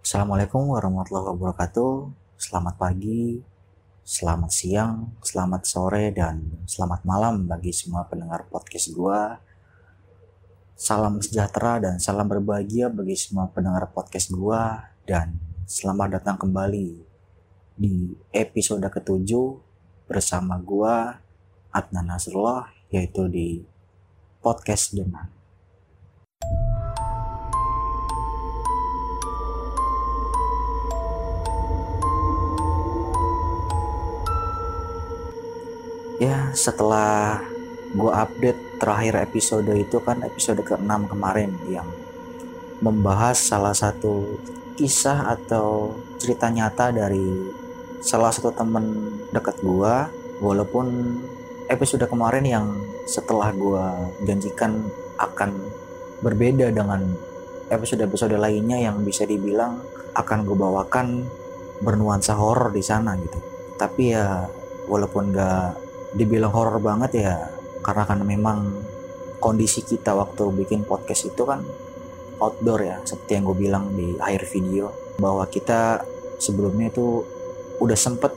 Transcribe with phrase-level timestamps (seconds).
[0.00, 2.08] Assalamualaikum warahmatullahi wabarakatuh.
[2.40, 3.44] Selamat pagi,
[4.00, 9.44] selamat siang, selamat sore, dan selamat malam bagi semua pendengar podcast gua.
[10.72, 15.36] Salam sejahtera dan salam berbahagia bagi semua pendengar podcast gua dan
[15.68, 16.96] selamat datang kembali
[17.76, 19.60] di episode ketujuh
[20.08, 21.20] bersama gua
[21.76, 23.68] Adnan Nasrullah yaitu di
[24.40, 25.28] podcast Denan.
[36.20, 37.40] Ya, setelah
[37.96, 41.88] gue update terakhir episode itu kan episode ke-6 kemarin yang
[42.84, 44.36] membahas salah satu
[44.76, 47.48] kisah atau cerita nyata dari
[48.04, 49.94] salah satu temen dekat gue
[50.44, 51.16] walaupun
[51.72, 52.66] episode kemarin yang
[53.08, 53.84] setelah gue
[54.28, 55.56] janjikan akan
[56.20, 57.16] berbeda dengan
[57.72, 59.80] episode-episode lainnya yang bisa dibilang
[60.12, 61.24] akan gue bawakan
[61.80, 63.40] bernuansa horor di sana gitu.
[63.80, 64.44] Tapi ya
[64.84, 67.36] walaupun gak dibilang horor banget ya
[67.80, 68.58] karena kan memang
[69.40, 71.64] kondisi kita waktu bikin podcast itu kan
[72.40, 76.04] outdoor ya seperti yang gue bilang di akhir video bahwa kita
[76.40, 77.24] sebelumnya itu
[77.80, 78.32] udah sempet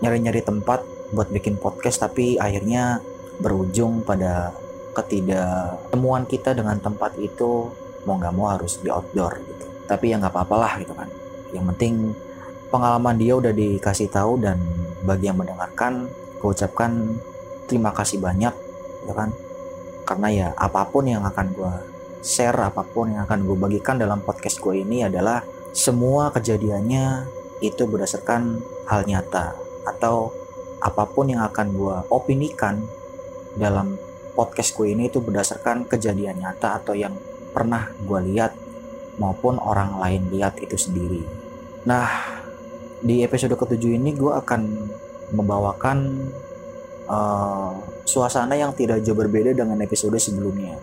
[0.00, 3.02] nyari-nyari tempat buat bikin podcast tapi akhirnya
[3.42, 4.54] berujung pada
[4.94, 7.70] ketidaktemuan kita dengan tempat itu
[8.04, 9.66] mau nggak mau harus di outdoor gitu.
[9.86, 11.08] Tapi ya nggak apa-apa lah gitu kan.
[11.50, 11.94] Yang penting
[12.70, 14.58] pengalaman dia udah dikasih tahu dan
[15.02, 16.06] bagi yang mendengarkan
[16.40, 17.20] gue ucapkan
[17.68, 18.54] terima kasih banyak
[19.06, 19.30] ya kan
[20.08, 21.72] karena ya apa pun yang akan gue
[22.24, 27.28] share apa pun yang akan gue bagikan dalam podcast gue ini adalah semua kejadiannya
[27.62, 29.54] itu berdasarkan hal nyata
[29.86, 30.32] atau
[30.80, 32.80] apa pun yang akan gue opinikan
[33.54, 34.00] dalam
[34.32, 37.12] podcast gue ini itu berdasarkan kejadian nyata atau yang
[37.52, 38.56] pernah gue lihat
[39.20, 41.20] maupun orang lain lihat itu sendiri.
[41.84, 42.08] Nah,
[43.04, 44.88] di episode ketujuh ini gue akan
[45.30, 46.28] membawakan
[47.10, 47.74] uh,
[48.06, 50.78] suasana yang tidak jauh berbeda dengan episode sebelumnya.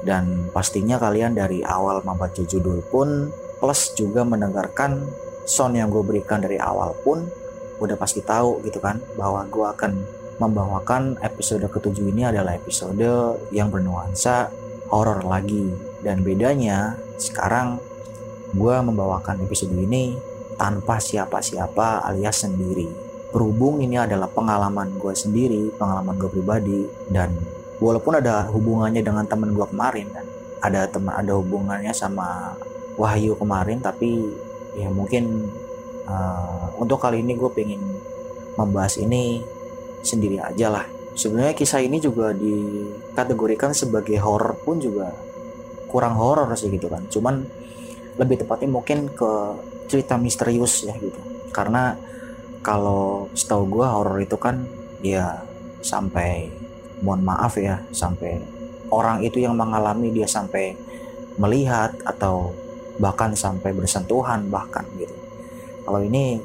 [0.00, 3.28] Dan pastinya kalian dari awal membaca judul pun
[3.60, 5.04] plus juga mendengarkan
[5.44, 7.28] sound yang gue berikan dari awal pun
[7.80, 9.92] udah pasti tahu gitu kan bahwa gue akan
[10.40, 14.48] membawakan episode ketujuh ini adalah episode yang bernuansa
[14.88, 15.68] horor lagi
[16.00, 17.76] dan bedanya sekarang
[18.56, 20.16] gue membawakan episode ini
[20.56, 27.30] tanpa siapa-siapa alias sendiri berhubung ini adalah pengalaman gue sendiri pengalaman gue pribadi dan
[27.78, 30.26] walaupun ada hubungannya dengan temen gue kemarin dan
[30.60, 32.58] ada teman ada hubungannya sama
[33.00, 34.28] Wahyu kemarin tapi
[34.76, 35.48] ya mungkin
[36.04, 37.80] uh, untuk kali ini gue pengen
[38.58, 39.40] membahas ini
[40.04, 40.84] sendiri aja lah.
[41.16, 45.12] Sebenarnya kisah ini juga dikategorikan sebagai horror pun juga
[45.90, 47.04] kurang horror sih gitu kan.
[47.10, 47.44] Cuman
[48.16, 49.30] lebih tepatnya mungkin ke
[49.90, 51.18] cerita misterius ya gitu.
[51.50, 51.96] Karena
[52.60, 54.64] kalau setahu gue horor itu kan
[55.00, 55.40] ya
[55.80, 56.52] sampai
[57.00, 58.40] mohon maaf ya sampai
[58.92, 60.76] orang itu yang mengalami dia sampai
[61.40, 62.52] melihat atau
[63.00, 65.16] bahkan sampai bersentuhan bahkan gitu.
[65.88, 66.36] Kalau ini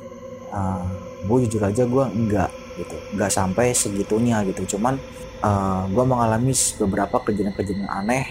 [0.56, 0.84] uh, eh,
[1.28, 4.78] gue jujur aja gue enggak gitu enggak sampai segitunya gitu.
[4.78, 4.96] Cuman
[5.44, 8.26] uh, gue mengalami beberapa kejadian-kejadian aneh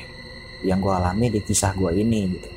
[0.65, 2.49] yang gue alami di kisah gue ini gitu.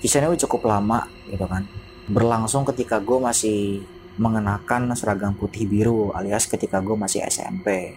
[0.00, 1.68] Kisahnya cukup lama gitu kan.
[2.08, 3.84] Berlangsung ketika gue masih
[4.20, 7.96] mengenakan seragam putih biru alias ketika gue masih SMP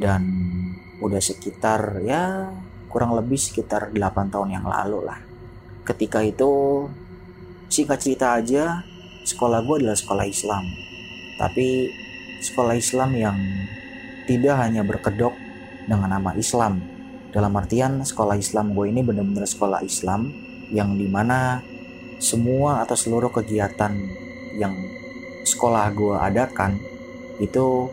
[0.00, 0.24] dan
[1.04, 2.48] udah sekitar ya
[2.88, 5.18] kurang lebih sekitar 8 tahun yang lalu lah.
[5.84, 6.86] Ketika itu
[7.68, 8.86] singkat cerita aja
[9.26, 10.64] sekolah gue adalah sekolah Islam.
[11.34, 11.90] Tapi
[12.40, 13.36] sekolah Islam yang
[14.30, 15.34] tidak hanya berkedok
[15.84, 16.80] dengan nama Islam.
[17.34, 20.30] Dalam artian sekolah Islam gue ini benar-benar sekolah Islam
[20.70, 21.60] yang di mana
[22.22, 23.90] semua atau seluruh kegiatan
[24.54, 24.72] yang
[25.44, 26.80] sekolah gue adakan
[27.38, 27.92] itu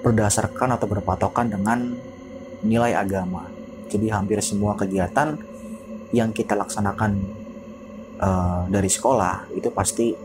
[0.00, 1.94] berdasarkan atau berpatokan dengan
[2.64, 3.46] nilai agama.
[3.88, 5.36] Jadi hampir semua kegiatan
[6.12, 7.20] yang kita laksanakan
[8.20, 10.16] uh, dari sekolah itu pasti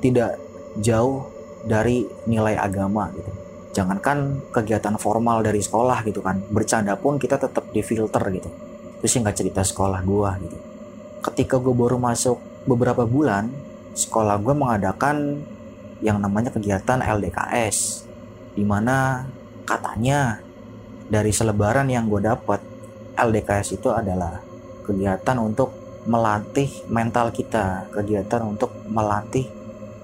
[0.00, 0.40] tidak
[0.78, 1.28] jauh
[1.66, 3.30] dari nilai agama gitu.
[3.76, 8.50] Jangankan kegiatan formal dari sekolah gitu kan, bercanda pun kita tetap difilter gitu.
[8.98, 10.58] Itu singkat cerita sekolah gue gitu.
[11.22, 13.50] Ketika gue baru masuk beberapa bulan,
[13.94, 15.44] sekolah gue mengadakan
[16.04, 18.06] yang namanya kegiatan LDKS
[18.54, 19.26] di mana
[19.66, 20.42] katanya
[21.08, 22.60] dari selebaran yang gue dapat
[23.18, 24.38] LDKS itu adalah
[24.86, 25.74] kegiatan untuk
[26.08, 29.44] melatih mental kita kegiatan untuk melatih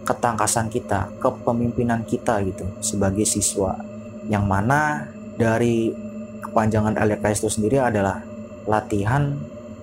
[0.05, 3.81] ketangkasan kita kepemimpinan kita gitu sebagai siswa.
[4.29, 5.08] Yang mana
[5.41, 5.93] dari
[6.44, 8.20] kepanjangan LDKS itu sendiri adalah
[8.69, 9.32] latihan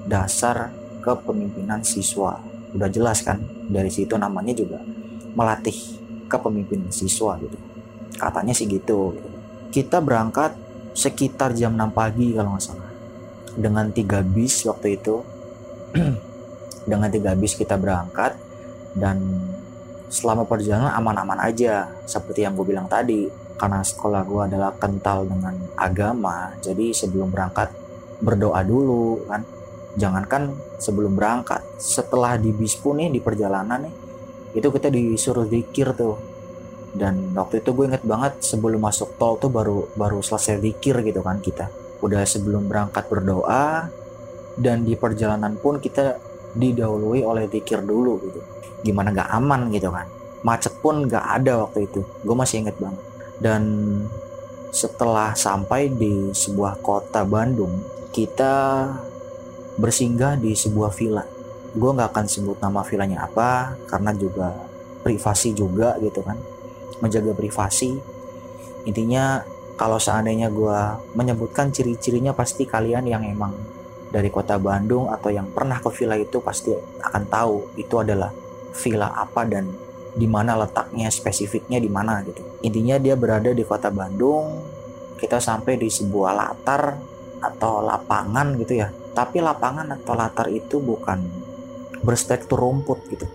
[0.06, 0.70] dasar
[1.02, 2.38] kepemimpinan siswa.
[2.72, 3.42] Udah jelas kan?
[3.68, 4.78] Dari situ namanya juga
[5.34, 6.01] melatih
[6.32, 7.60] kepemimpinan siswa gitu.
[8.16, 9.20] Katanya sih gitu.
[9.68, 10.56] Kita berangkat
[10.96, 12.92] sekitar jam 6 pagi kalau nggak salah.
[13.60, 15.20] Dengan tiga bis waktu itu.
[16.92, 18.34] Dengan tiga bis kita berangkat
[18.98, 19.22] dan
[20.12, 23.30] selama perjalanan aman-aman aja seperti yang gue bilang tadi.
[23.56, 27.70] Karena sekolah gue adalah kental dengan agama jadi sebelum berangkat
[28.18, 29.46] berdoa dulu kan.
[29.94, 34.01] Jangankan sebelum berangkat setelah di bis pun nih di perjalanan nih
[34.52, 36.20] itu kita disuruh zikir tuh.
[36.92, 41.24] Dan waktu itu gue inget banget sebelum masuk tol tuh baru baru selesai zikir gitu
[41.24, 41.72] kan kita.
[42.04, 43.88] Udah sebelum berangkat berdoa
[44.60, 46.20] dan di perjalanan pun kita
[46.52, 48.42] didahului oleh zikir dulu gitu.
[48.84, 50.08] Gimana gak aman gitu kan.
[50.44, 52.04] Macet pun gak ada waktu itu.
[52.28, 53.00] Gue masih inget banget.
[53.40, 53.64] Dan
[54.72, 58.88] setelah sampai di sebuah kota Bandung kita
[59.80, 61.24] bersinggah di sebuah villa
[61.72, 64.52] gue gak akan sebut nama villanya apa karena juga
[65.02, 66.38] privasi juga gitu kan.
[67.02, 67.98] Menjaga privasi.
[68.86, 69.42] Intinya
[69.80, 70.80] kalau seandainya gue
[71.18, 73.56] menyebutkan ciri-cirinya pasti kalian yang emang
[74.12, 78.30] dari kota Bandung atau yang pernah ke villa itu pasti akan tahu itu adalah
[78.76, 79.72] villa apa dan
[80.12, 82.44] di mana letaknya spesifiknya di mana gitu.
[82.62, 84.60] Intinya dia berada di kota Bandung
[85.16, 87.00] kita sampai di sebuah latar
[87.42, 88.92] atau lapangan gitu ya.
[89.16, 91.41] Tapi lapangan atau latar itu bukan
[92.02, 93.26] berstruktur rumput gitu.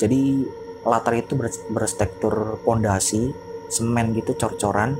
[0.00, 0.44] Jadi
[0.82, 1.38] latar itu
[1.70, 3.30] berstruktur pondasi
[3.72, 4.98] semen gitu cor-coran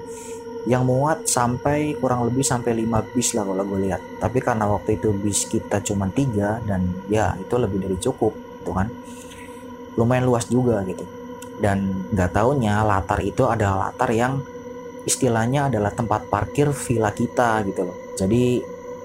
[0.62, 4.00] yang muat sampai kurang lebih sampai 5 bis lah kalau gue lihat.
[4.22, 8.32] Tapi karena waktu itu bis kita cuma tiga dan ya itu lebih dari cukup
[8.62, 8.88] tuh kan.
[9.98, 11.02] Lumayan luas juga gitu.
[11.58, 14.38] Dan nggak taunya latar itu adalah latar yang
[15.02, 17.98] istilahnya adalah tempat parkir villa kita gitu loh.
[18.14, 18.62] Jadi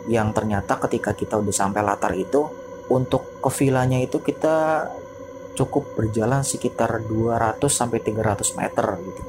[0.07, 2.45] yang ternyata ketika kita udah sampai latar itu
[2.94, 4.88] untuk ke villanya itu kita
[5.57, 9.22] cukup berjalan sekitar 200 sampai 300 meter gitu.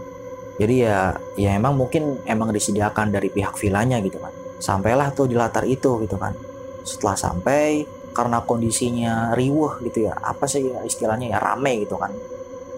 [0.58, 4.34] Jadi ya ya emang mungkin emang disediakan dari pihak villanya gitu kan.
[4.58, 6.34] Sampailah tuh di latar itu gitu kan.
[6.84, 12.12] Setelah sampai karena kondisinya riuh gitu ya apa sih ya istilahnya ya rame gitu kan.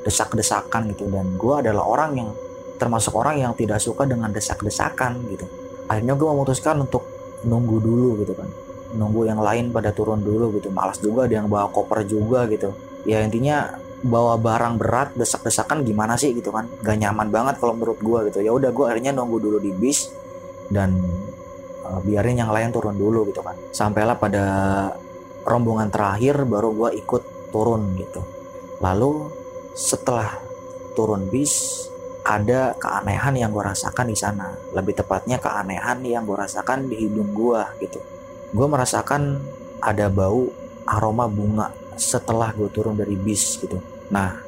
[0.07, 1.09] Desak-desakan gitu.
[1.09, 2.31] Dan gue adalah orang yang
[2.77, 5.49] termasuk orang yang tidak suka dengan desak-desakan gitu.
[5.89, 7.03] Akhirnya gue memutuskan untuk
[7.41, 8.49] nunggu dulu gitu kan
[8.95, 10.71] nunggu yang lain pada turun dulu gitu.
[10.71, 12.75] Malas juga ada yang bawa koper juga gitu.
[13.07, 16.67] Ya intinya bawa barang berat desak-desakan gimana sih gitu kan?
[16.81, 18.39] Gak nyaman banget kalau menurut gue gitu.
[18.43, 20.11] Ya udah gue akhirnya nunggu dulu di bis
[20.73, 20.97] dan
[21.85, 23.57] uh, biarin yang lain turun dulu gitu kan.
[23.71, 24.45] Sampailah pada
[25.45, 28.21] rombongan terakhir baru gue ikut turun gitu.
[28.81, 29.29] Lalu
[29.77, 30.41] setelah
[30.97, 31.87] turun bis
[32.21, 34.53] ada keanehan yang gue rasakan di sana.
[34.77, 38.01] Lebih tepatnya keanehan yang gue rasakan di hidung gue gitu
[38.51, 39.39] gue merasakan
[39.79, 40.51] ada bau
[40.83, 43.79] aroma bunga setelah gue turun dari bis gitu.
[44.11, 44.43] Nah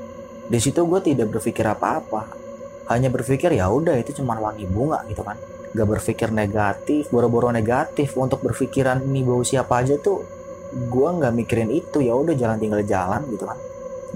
[0.51, 2.43] di situ gue tidak berpikir apa-apa.
[2.91, 5.39] Hanya berpikir ya udah itu cuma wangi bunga gitu kan.
[5.73, 8.19] Gak berpikir negatif boro-boro negatif.
[8.19, 10.27] Untuk berpikiran ini bau siapa aja tuh
[10.73, 12.03] gue nggak mikirin itu.
[12.03, 13.59] Ya udah jalan tinggal jalan gitu kan.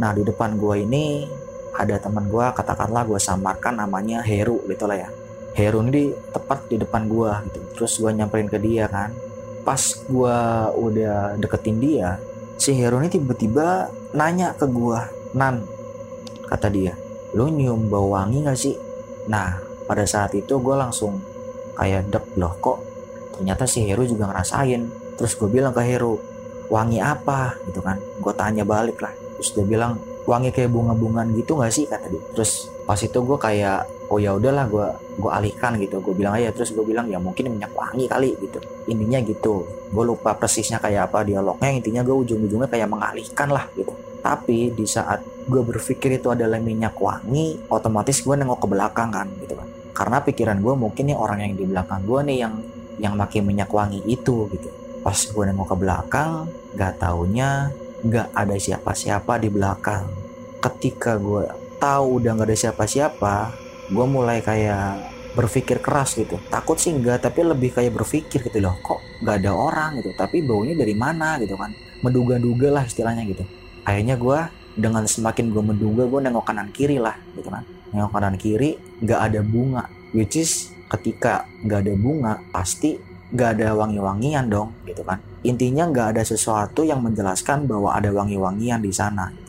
[0.02, 1.30] Nah di depan gue ini
[1.76, 5.08] ada teman gue katakanlah gue samarkan namanya Heru gitu lah ya.
[5.56, 7.58] Heru ini tepat di depan gue gitu.
[7.78, 9.25] Terus gue nyamperin ke dia kan
[9.66, 10.38] pas gue
[10.78, 12.22] udah deketin dia
[12.54, 15.00] si Heru ini tiba-tiba nanya ke gue
[15.34, 15.66] Nan
[16.46, 16.94] kata dia
[17.34, 18.78] lo nyium bau wangi gak sih?
[19.26, 21.18] Nah pada saat itu gue langsung
[21.76, 22.78] kayak dep loh kok
[23.36, 24.88] ternyata si Heru juga ngerasain?
[25.20, 26.16] Terus gue bilang ke Heru
[26.72, 27.58] wangi apa?
[27.68, 28.00] Gitu kan.
[28.20, 29.12] Gue tanya balik lah.
[29.36, 31.84] Terus dia bilang wangi kayak bunga-bungaan gitu nggak sih?
[31.84, 32.22] kata dia.
[32.32, 34.86] Terus pas itu gue kayak oh ya udahlah gue
[35.18, 35.98] gue alihkan gitu.
[36.02, 38.58] Gue bilang aja terus gue bilang ya mungkin minyak wangi kali gitu.
[38.86, 39.66] Intinya gitu.
[39.90, 43.92] Gue lupa persisnya kayak apa dialognya intinya gue ujung-ujungnya kayak mengalihkan lah gitu.
[44.22, 49.26] Tapi di saat gue berpikir itu adalah minyak wangi otomatis gue nengok ke belakang kan
[49.42, 49.68] gitu kan.
[49.96, 52.54] Karena pikiran gue mungkin nih orang yang di belakang gue nih yang
[52.96, 54.68] yang makin minyak wangi itu gitu.
[55.02, 57.70] Pas gue nengok ke belakang gak taunya
[58.04, 60.04] gak ada siapa-siapa di belakang.
[60.58, 61.46] Ketika gue
[61.78, 66.40] tahu udah gak ada siapa-siapa gue mulai kayak berpikir keras gitu.
[66.48, 70.16] Takut sih enggak tapi lebih kayak berpikir gitu loh kok gak ada orang gitu?
[70.16, 71.36] Tapi baunya dari mana?
[71.36, 71.70] gitu kan.
[72.00, 73.44] Menduga-duga lah istilahnya gitu.
[73.84, 74.38] Akhirnya gue
[74.76, 77.62] dengan semakin gue menduga gue nengok kanan kiri lah gitu kan.
[77.92, 79.84] Nengok kanan kiri gak ada bunga.
[80.16, 82.96] Which is ketika gak ada bunga pasti
[83.36, 85.20] gak ada wangi-wangian dong gitu kan.
[85.44, 89.45] Intinya gak ada sesuatu yang menjelaskan bahwa ada wangi-wangian di sana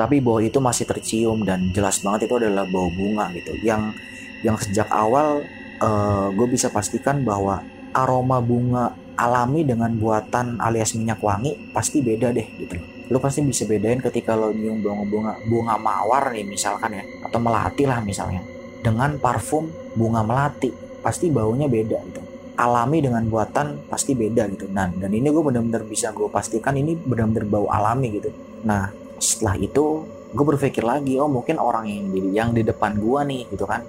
[0.00, 3.52] tapi bau itu masih tercium dan jelas banget itu adalah bau bunga gitu.
[3.60, 4.00] Yang
[4.40, 5.44] yang sejak awal
[5.76, 7.60] uh, eh, gue bisa pastikan bahwa
[7.92, 12.80] aroma bunga alami dengan buatan alias minyak wangi pasti beda deh gitu.
[13.12, 17.84] Lu pasti bisa bedain ketika lo nyium bunga-bunga bunga mawar nih misalkan ya atau melati
[17.84, 18.40] lah misalnya
[18.80, 20.72] dengan parfum bunga melati.
[21.04, 22.24] Pasti baunya beda gitu.
[22.56, 24.64] Alami dengan buatan pasti beda gitu.
[24.72, 28.32] Nah dan ini gue bener-bener bisa gue pastikan ini bener-bener bau alami gitu.
[28.64, 28.88] Nah
[29.20, 33.42] setelah itu gue berpikir lagi oh mungkin orang yang di yang di depan gue nih
[33.52, 33.84] gitu kan.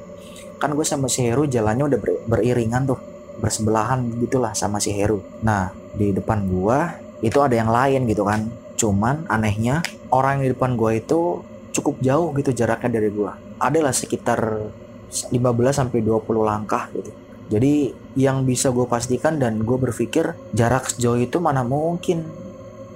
[0.62, 3.00] Kan gue sama si Heru jalannya udah ber, beriringan tuh
[3.42, 5.24] bersebelahan gitulah sama si Heru.
[5.42, 6.78] Nah di depan gue
[7.26, 8.46] itu ada yang lain gitu kan.
[8.78, 13.96] Cuman anehnya orang yang di depan gue itu cukup jauh gitu jaraknya dari gue adalah
[13.96, 14.68] sekitar
[15.12, 15.32] 15
[15.72, 17.12] sampai 20 langkah gitu.
[17.52, 22.24] Jadi yang bisa gue pastikan dan gue berpikir jarak sejauh itu mana mungkin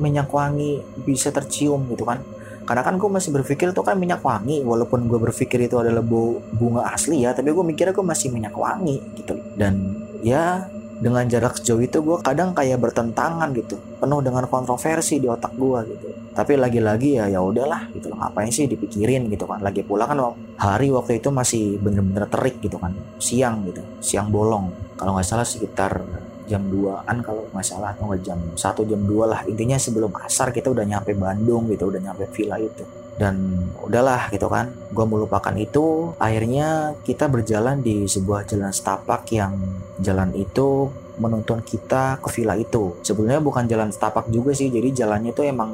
[0.02, 2.20] minyak wangi bisa tercium gitu kan.
[2.66, 6.02] Karena kan gue masih berpikir itu kan minyak wangi walaupun gue berpikir itu adalah
[6.50, 9.38] bunga asli ya tapi gue mikirnya gue masih minyak wangi gitu.
[9.54, 15.30] Dan ya dengan jarak sejauh itu gue kadang kayak bertentangan gitu penuh dengan kontroversi di
[15.30, 16.08] otak gue gitu.
[16.34, 19.62] Tapi lagi-lagi ya ya udahlah gitu loh ngapain sih dipikirin gitu kan.
[19.62, 20.18] Lagi pula kan
[20.58, 24.74] hari waktu itu masih bener-bener terik gitu kan siang gitu siang bolong.
[24.98, 26.02] Kalau nggak salah sekitar
[26.46, 29.42] jam 2an kalau nggak salah atau nggak jam 1 jam 2 lah.
[29.46, 32.86] Intinya sebelum asar kita udah nyampe Bandung gitu udah nyampe villa itu.
[33.16, 36.16] Dan udahlah gitu kan gue melupakan itu.
[36.22, 39.56] Akhirnya kita berjalan di sebuah jalan setapak yang
[40.00, 43.00] jalan itu menuntun kita ke villa itu.
[43.02, 45.72] Sebenarnya bukan jalan setapak juga sih jadi jalannya itu emang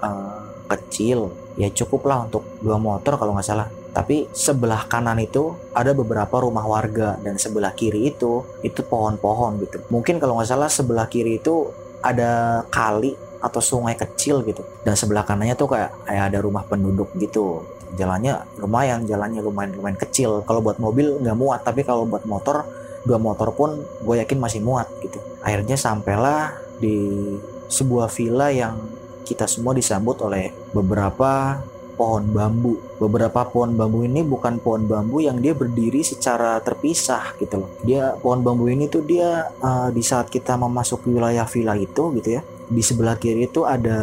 [0.00, 0.40] uh,
[0.70, 1.32] kecil.
[1.58, 6.42] Ya cukup lah untuk dua motor kalau nggak salah tapi sebelah kanan itu ada beberapa
[6.42, 9.78] rumah warga dan sebelah kiri itu itu pohon-pohon gitu.
[9.90, 11.70] Mungkin kalau nggak salah sebelah kiri itu
[12.00, 14.62] ada kali atau sungai kecil gitu.
[14.86, 17.66] Dan sebelah kanannya tuh kayak kayak ada rumah penduduk gitu.
[17.98, 20.46] Jalannya lumayan jalannya lumayan lumayan kecil.
[20.46, 22.62] Kalau buat mobil nggak muat tapi kalau buat motor
[23.00, 25.18] dua motor pun gue yakin masih muat gitu.
[25.40, 27.36] Akhirnya sampailah di
[27.70, 28.76] sebuah villa yang
[29.24, 31.62] kita semua disambut oleh beberapa
[31.94, 32.89] pohon bambu.
[33.00, 37.70] Beberapa pohon bambu ini bukan pohon bambu yang dia berdiri secara terpisah gitu loh.
[37.80, 42.28] Dia pohon bambu ini tuh dia uh, di saat kita memasuki wilayah villa itu gitu
[42.36, 42.44] ya.
[42.70, 43.98] Di sebelah kiri itu ada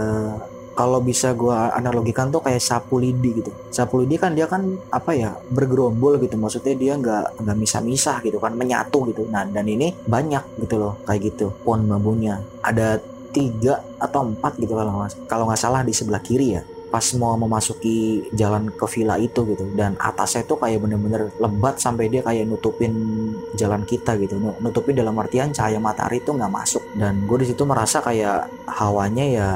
[0.78, 5.12] kalau bisa gue analogikan tuh kayak sapu lidi gitu sapu lidi kan dia kan apa
[5.18, 9.98] ya bergerombol gitu maksudnya dia nggak nggak misah-misah gitu kan menyatu gitu nah dan ini
[10.06, 13.02] banyak gitu loh kayak gitu pohon bambunya ada
[13.34, 18.28] tiga atau empat gitu kalau kalau nggak salah di sebelah kiri ya pas mau memasuki
[18.32, 19.68] jalan ke villa itu gitu.
[19.76, 22.94] Dan atasnya itu kayak bener-bener lebat sampai dia kayak nutupin
[23.60, 24.40] jalan kita gitu.
[24.40, 26.84] Nutupin dalam artian cahaya matahari itu nggak masuk.
[26.96, 29.50] Dan gue di situ merasa kayak hawanya ya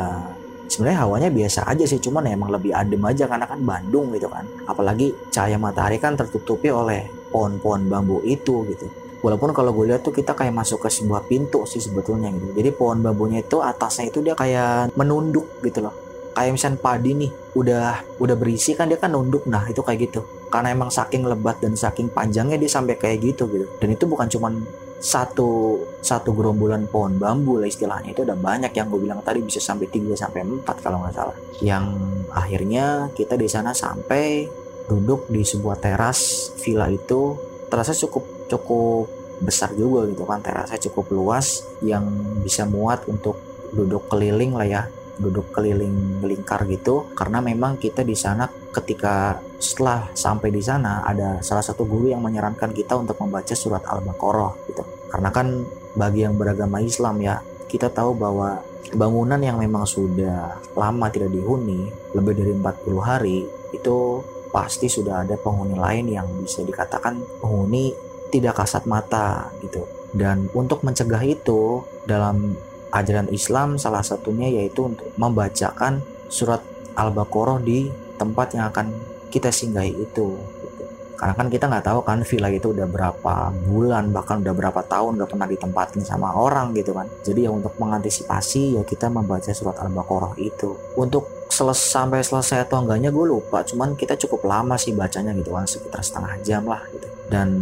[0.67, 4.27] sebenarnya hawanya biasa aja sih cuman ya emang lebih adem aja karena kan Bandung gitu
[4.27, 4.43] kan.
[4.67, 8.87] Apalagi cahaya matahari kan tertutupi oleh pohon-pohon bambu itu gitu.
[9.21, 12.57] Walaupun kalau gue lihat tuh kita kayak masuk ke sebuah pintu sih sebetulnya gitu.
[12.57, 17.31] Jadi pohon bambunya itu atasnya itu dia kayak menunduk gitu loh kayak misalnya padi nih
[17.55, 19.43] udah udah berisi kan dia kan nunduk.
[19.47, 20.21] Nah itu kayak gitu.
[20.51, 23.65] Karena emang saking lebat dan saking panjangnya dia sampai kayak gitu gitu.
[23.79, 24.53] Dan itu bukan cuman
[25.01, 28.15] satu satu gerombolan pohon bambu lah istilahnya.
[28.15, 31.35] Itu udah banyak yang gue bilang tadi bisa sampai 3 sampai 4 kalau nggak salah.
[31.59, 31.85] Yang
[32.31, 32.85] akhirnya
[33.15, 34.47] kita di sana sampai
[34.87, 37.35] duduk di sebuah teras villa itu.
[37.71, 39.07] Terasa cukup cukup
[39.39, 40.43] besar juga gitu kan.
[40.43, 42.07] Terasnya cukup luas yang
[42.43, 43.39] bisa muat untuk
[43.71, 44.83] duduk keliling lah ya
[45.19, 51.43] duduk keliling lingkar gitu karena memang kita di sana ketika setelah sampai di sana ada
[51.45, 54.83] salah satu guru yang menyarankan kita untuk membaca surat Al-Baqarah gitu.
[55.11, 55.61] Karena kan
[55.93, 58.63] bagi yang beragama Islam ya, kita tahu bahwa
[58.95, 63.39] bangunan yang memang sudah lama tidak dihuni, lebih dari 40 hari,
[63.75, 67.95] itu pasti sudah ada penghuni lain yang bisa dikatakan penghuni
[68.31, 69.83] tidak kasat mata gitu.
[70.11, 72.55] Dan untuk mencegah itu dalam
[72.91, 76.59] ajaran Islam salah satunya yaitu untuk membacakan surat
[76.95, 77.87] Al-Baqarah di
[78.19, 78.91] tempat yang akan
[79.31, 80.83] kita singgahi itu gitu.
[81.15, 85.21] karena kan kita nggak tahu kan villa itu udah berapa bulan bahkan udah berapa tahun
[85.21, 87.05] udah pernah ditempatin sama orang gitu kan.
[87.21, 90.73] Jadi ya untuk mengantisipasi ya kita membaca surat Al-Baqarah itu.
[90.97, 95.53] Untuk selesai sampai selesai atau enggaknya gue lupa cuman kita cukup lama sih bacanya gitu
[95.53, 95.69] kan.
[95.69, 97.05] Sekitar setengah jam lah gitu.
[97.29, 97.53] Dan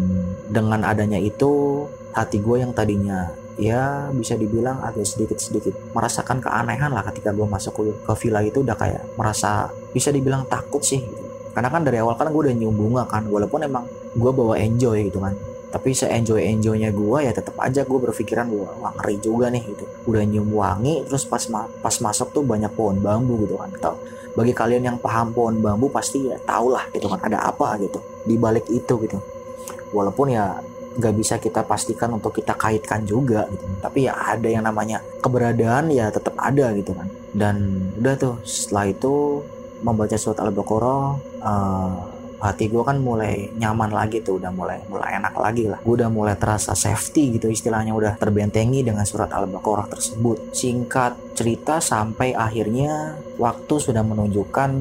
[0.48, 1.84] dengan adanya itu
[2.16, 3.28] hati gue yang tadinya
[3.60, 8.64] ya bisa dibilang agak sedikit-sedikit merasakan keanehan lah ketika gue masuk ke, ke villa itu
[8.64, 11.28] udah kayak merasa bisa dibilang takut sih gitu.
[11.52, 13.84] karena kan dari awal kan gue udah nyium bunga kan walaupun emang
[14.16, 15.36] gue bawa enjoy gitu kan.
[15.70, 19.64] Tapi se enjoy enjoynya gue ya tetap aja gue berpikiran gue wah ngeri juga nih
[19.70, 19.86] gitu.
[20.10, 23.70] Udah nyium wangi terus pas ma pas masuk tuh banyak pohon bambu gitu kan.
[23.78, 23.96] Tau
[24.34, 28.02] bagi kalian yang paham pohon bambu pasti ya tau lah gitu kan ada apa gitu
[28.26, 29.22] di balik itu gitu.
[29.94, 30.58] Walaupun ya
[30.98, 33.66] nggak bisa kita pastikan untuk kita kaitkan juga gitu.
[33.84, 37.08] Tapi ya ada yang namanya keberadaan ya tetap ada gitu kan.
[37.30, 37.56] Dan
[38.00, 39.44] udah tuh setelah itu
[39.80, 41.06] membaca surat al-baqarah
[41.40, 41.98] uh,
[42.40, 45.80] hati gue kan mulai nyaman lagi tuh udah mulai mulai enak lagi lah.
[45.84, 50.56] Gue udah mulai terasa safety gitu istilahnya udah terbentengi dengan surat al-baqarah tersebut.
[50.56, 54.72] Singkat cerita sampai akhirnya waktu sudah menunjukkan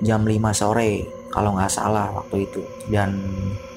[0.00, 0.92] jam 5 sore
[1.28, 2.62] kalau nggak salah waktu itu.
[2.88, 3.20] Dan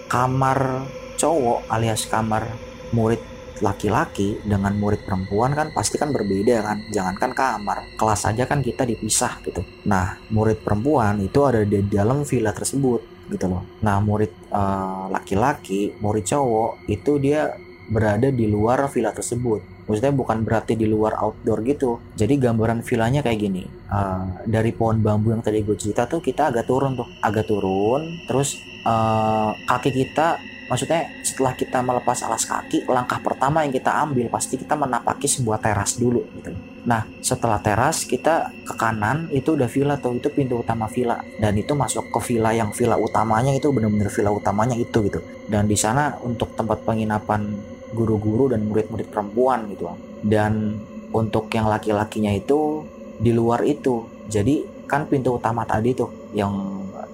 [0.08, 2.46] kamar cowok alias kamar
[2.94, 3.20] murid
[3.58, 8.86] laki-laki dengan murid perempuan kan pasti kan berbeda kan jangankan kamar kelas aja kan kita
[8.86, 13.64] dipisah gitu nah murid perempuan itu ada di dalam villa tersebut gitu loh.
[13.84, 17.56] Nah murid uh, laki-laki, murid cowok itu dia
[17.88, 19.88] berada di luar villa tersebut.
[19.88, 22.00] Maksudnya bukan berarti di luar outdoor gitu.
[22.20, 23.64] Jadi gambaran villanya kayak gini.
[23.88, 28.04] Uh, dari pohon bambu yang tadi gue cerita tuh kita agak turun tuh, agak turun.
[28.28, 34.28] Terus uh, kaki kita maksudnya setelah kita melepas alas kaki langkah pertama yang kita ambil
[34.32, 36.52] pasti kita menapaki sebuah teras dulu gitu.
[36.88, 41.20] Nah setelah teras kita ke kanan itu udah villa tuh itu pintu utama villa.
[41.40, 45.20] Dan itu masuk ke villa yang villa utamanya itu bener-bener villa utamanya itu gitu.
[45.48, 47.48] Dan di sana untuk tempat penginapan
[47.92, 49.92] guru-guru dan murid-murid perempuan gitu.
[50.24, 50.80] Dan
[51.12, 52.84] untuk yang laki-lakinya itu
[53.20, 54.08] di luar itu.
[54.28, 56.52] Jadi kan pintu utama tadi tuh yang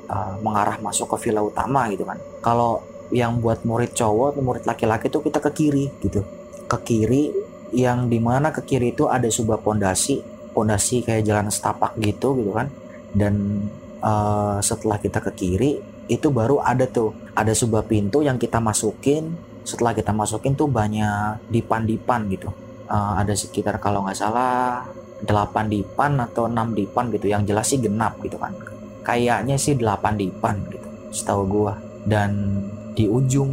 [0.05, 2.17] uh, mengarah masuk ke villa utama gitu kan.
[2.45, 6.25] Kalau yang buat murid cowok atau murid laki-laki itu kita ke kiri gitu.
[6.65, 7.29] Ke kiri
[7.73, 10.21] yang di mana ke kiri itu ada sebuah pondasi
[10.53, 12.73] pondasi kayak jalan setapak gitu gitu kan.
[13.13, 13.65] Dan
[14.01, 15.71] uh, setelah kita ke kiri
[16.09, 19.33] itu baru ada tuh ada sebuah pintu yang kita masukin.
[19.63, 22.49] Setelah kita masukin tuh banyak dipan-dipan gitu.
[22.89, 24.83] Uh, ada sekitar kalau nggak salah
[25.23, 28.51] 8 dipan atau 6 dipan gitu yang jelas sih genap gitu kan.
[29.05, 31.73] Kayaknya sih 8 dipan gitu setahu gua.
[32.03, 32.59] Dan
[32.93, 33.51] di ujung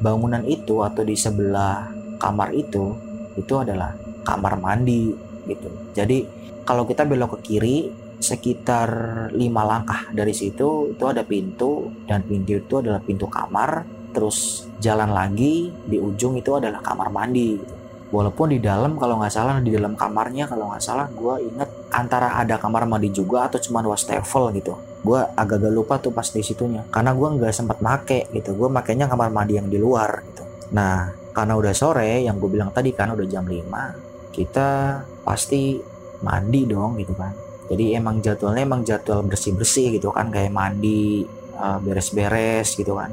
[0.00, 1.88] bangunan itu atau di sebelah
[2.20, 2.94] kamar itu
[3.34, 3.92] itu adalah
[4.24, 5.12] kamar mandi
[5.44, 5.68] gitu.
[5.92, 6.24] Jadi
[6.64, 7.78] kalau kita belok ke kiri
[8.20, 8.88] sekitar
[9.36, 15.10] lima langkah dari situ itu ada pintu dan pintu itu adalah pintu kamar terus jalan
[15.10, 17.74] lagi di ujung itu adalah kamar mandi gitu.
[18.14, 22.38] Walaupun di dalam kalau nggak salah di dalam kamarnya kalau nggak salah gue inget antara
[22.38, 24.78] ada kamar mandi juga atau cuma wastafel gitu.
[25.02, 26.86] Gue agak-agak lupa tuh pas di situnya.
[26.94, 28.54] Karena gue nggak sempat make gitu.
[28.54, 30.46] Gue makainya kamar mandi yang di luar gitu.
[30.78, 35.82] Nah karena udah sore yang gue bilang tadi kan udah jam 5 kita pasti
[36.22, 37.34] mandi dong gitu kan.
[37.66, 40.30] Jadi emang jadwalnya emang jadwal bersih-bersih gitu kan.
[40.30, 41.26] Kayak mandi
[41.58, 43.10] eh, beres-beres gitu kan.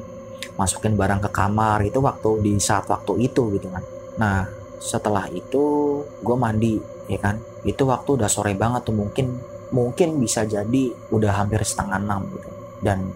[0.61, 1.81] Masukin barang ke kamar.
[1.81, 3.81] Itu waktu di saat waktu itu gitu kan.
[4.21, 5.63] Nah setelah itu
[6.02, 7.38] gue mandi ya kan?
[7.62, 9.38] Itu waktu udah sore banget tuh mungkin
[9.70, 12.50] mungkin bisa jadi udah hampir setengah enam gitu.
[12.82, 13.13] Dan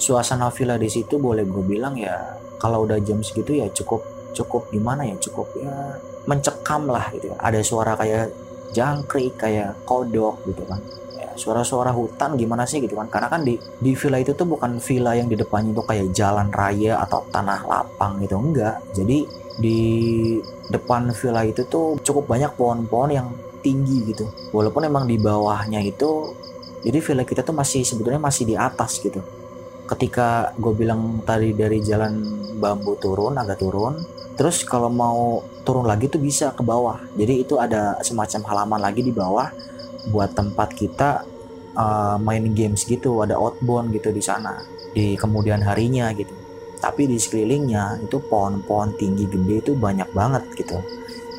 [0.00, 4.72] suasana villa di situ boleh gue bilang ya kalau udah jam segitu ya cukup cukup
[4.72, 7.36] gimana ya cukup ya mencekam lah gitu.
[7.36, 8.32] Ada suara kayak
[8.72, 10.80] jangkrik kayak kodok gitu kan
[11.36, 13.08] suara-suara hutan gimana sih gitu kan?
[13.08, 16.48] Karena kan di di villa itu tuh bukan villa yang di depannya itu kayak jalan
[16.52, 18.80] raya atau tanah lapang gitu enggak.
[18.92, 19.80] Jadi di
[20.72, 23.28] depan villa itu tuh cukup banyak pohon-pohon yang
[23.60, 24.26] tinggi gitu.
[24.50, 26.34] Walaupun emang di bawahnya itu
[26.82, 29.22] jadi villa kita tuh masih sebetulnya masih di atas gitu.
[29.86, 36.08] Ketika gue bilang tadi dari jalan bambu turun agak turun terus kalau mau turun lagi
[36.10, 36.98] tuh bisa ke bawah.
[37.14, 39.52] Jadi itu ada semacam halaman lagi di bawah
[40.10, 41.22] buat tempat kita
[41.76, 44.58] uh, main games gitu ada outbound gitu di sana
[44.92, 46.32] di kemudian harinya gitu.
[46.82, 50.82] Tapi di sekelilingnya itu pohon-pohon tinggi gede itu banyak banget gitu.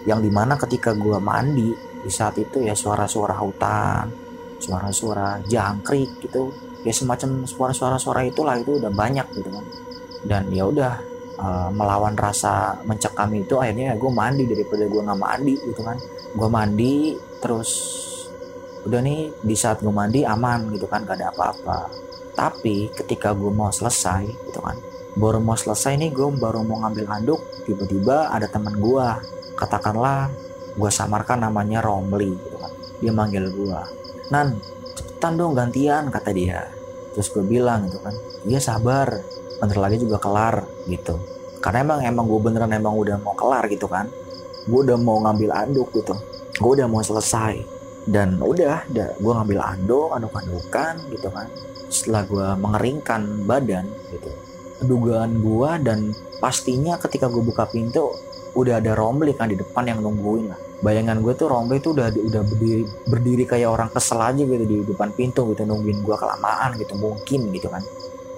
[0.07, 4.11] Yang di mana ketika gue mandi di saat itu ya suara-suara hutan
[4.63, 6.51] suara-suara jangkrik gitu
[6.87, 9.65] ya semacam suara-suara-suara itulah itu udah banyak gitu kan.
[10.23, 10.93] Dan ya udah
[11.35, 15.99] uh, melawan rasa mencekam itu akhirnya ya gue mandi daripada gue nggak mandi gitu kan.
[16.31, 17.69] Gue mandi terus
[18.83, 21.87] udah nih di saat gue mandi aman gitu kan gak ada apa-apa.
[22.33, 24.75] Tapi ketika gue mau selesai gitu kan
[25.13, 29.07] baru mau selesai nih gue baru mau ngambil handuk tiba-tiba ada teman gue
[29.53, 30.33] katakanlah
[30.73, 32.71] gue samarkan namanya Romli gitu kan.
[32.97, 33.81] dia manggil gue
[34.33, 34.57] Nan
[34.97, 36.65] cepetan dong gantian kata dia.
[37.13, 38.15] Terus gue bilang gitu kan
[38.49, 39.21] iya sabar
[39.61, 41.21] bentar lagi juga kelar gitu.
[41.61, 44.09] Karena emang emang gue beneran emang udah mau kelar gitu kan
[44.63, 46.17] gue udah mau ngambil anduk gitu.
[46.57, 51.47] Gue udah mau selesai dan udah udah gue ngambil anduk anduk andukan gitu kan.
[51.87, 54.31] Setelah gue mengeringkan badan gitu.
[54.83, 55.99] Dugaan gue dan
[56.43, 58.11] pastinya ketika gue buka pintu
[58.53, 60.59] udah ada Romli kan di depan yang nungguin lah.
[60.83, 64.77] Bayangan gue tuh Romli tuh udah udah berdiri, berdiri kayak orang kesel aja gitu di
[64.83, 67.81] depan pintu gitu nungguin gue kelamaan gitu mungkin gitu kan.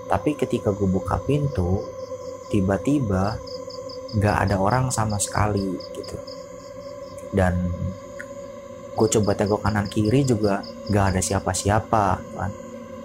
[0.05, 1.81] Tapi ketika gue buka pintu
[2.53, 3.41] tiba-tiba
[4.15, 6.15] nggak ada orang sama sekali gitu.
[7.33, 7.73] Dan
[8.95, 12.51] gue coba tengok kanan kiri juga gak ada siapa-siapa kan.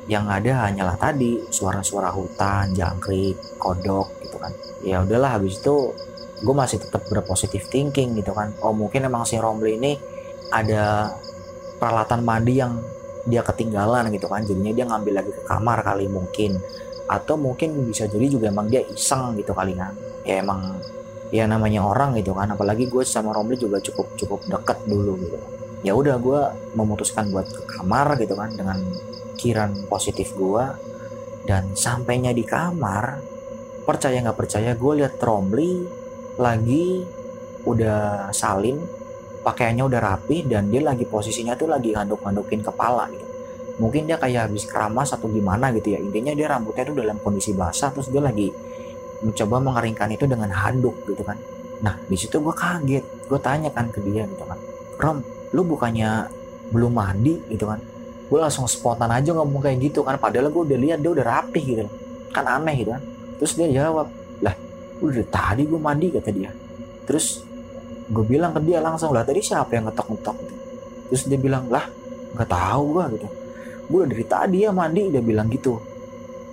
[0.07, 4.55] Yang ada hanyalah tadi suara-suara hutan jangkrik kodok gitu kan.
[4.87, 5.91] Ya udahlah habis itu
[6.41, 8.55] gue masih tetap berpositif thinking gitu kan.
[8.63, 9.99] Oh mungkin emang si Romli ini
[10.51, 11.15] ada
[11.79, 12.79] peralatan mandi yang
[13.27, 14.47] dia ketinggalan gitu kan.
[14.47, 16.59] Jadinya dia ngambil lagi ke kamar kali mungkin.
[17.11, 19.95] Atau mungkin bisa jadi juga emang dia iseng gitu kali kan.
[20.23, 20.79] Ya emang
[21.35, 22.51] ya namanya orang gitu kan.
[22.51, 25.39] Apalagi gue sama Romli juga cukup cukup deket dulu gitu
[25.81, 26.41] ya udah gue
[26.77, 28.79] memutuskan buat ke kamar gitu kan dengan
[29.41, 30.65] kiran positif gue
[31.49, 33.21] dan sampainya di kamar
[33.89, 35.81] percaya nggak percaya gue lihat Romli
[36.37, 37.05] lagi
[37.65, 38.77] udah salin
[39.41, 43.27] pakaiannya udah rapi dan dia lagi posisinya tuh lagi ngaduk-ngadukin kepala gitu.
[43.81, 45.99] Mungkin dia kayak habis keramas atau gimana gitu ya.
[46.01, 48.53] Intinya dia rambutnya tuh dalam kondisi basah terus dia lagi
[49.25, 51.41] mencoba mengeringkan itu dengan handuk gitu kan.
[51.81, 53.05] Nah di situ gue kaget.
[53.25, 54.61] Gue tanya kan ke dia gitu kan
[55.01, 56.29] Rom lu bukannya
[56.71, 57.39] belum mandi?
[57.51, 57.81] Gitu kan.
[58.31, 61.65] Gue langsung spontan aja ngomong kayak gitu kan padahal gue udah lihat dia udah rapih
[61.65, 61.87] gitu.
[62.31, 63.03] Kan aneh gitu kan.
[63.41, 64.21] Terus dia jawab
[65.01, 66.53] udah tadi gue mandi kata dia.
[67.09, 67.43] Terus
[68.11, 70.37] gue bilang ke dia langsung lah tadi siapa yang ngetok-ngetok?
[70.45, 70.55] Gitu.
[71.11, 71.91] terus dia bilang lah
[72.37, 73.29] nggak tahu gue gitu.
[73.91, 75.81] Gue udah dari tadi ya mandi dia bilang gitu.